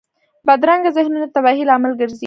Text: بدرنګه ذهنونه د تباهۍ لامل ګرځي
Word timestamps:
بدرنګه 0.47 0.89
ذهنونه 0.97 1.25
د 1.27 1.31
تباهۍ 1.35 1.63
لامل 1.69 1.93
ګرځي 2.01 2.17